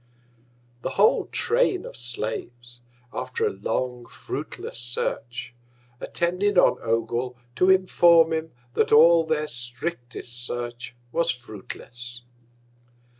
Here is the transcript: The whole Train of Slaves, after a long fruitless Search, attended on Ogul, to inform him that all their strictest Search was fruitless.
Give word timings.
The 0.81 0.89
whole 0.89 1.27
Train 1.27 1.85
of 1.85 1.95
Slaves, 1.95 2.79
after 3.13 3.45
a 3.45 3.51
long 3.51 4.07
fruitless 4.07 4.79
Search, 4.79 5.53
attended 5.99 6.57
on 6.57 6.79
Ogul, 6.81 7.37
to 7.57 7.69
inform 7.69 8.33
him 8.33 8.51
that 8.73 8.91
all 8.91 9.23
their 9.27 9.47
strictest 9.47 10.43
Search 10.43 10.95
was 11.11 11.29
fruitless. 11.29 12.23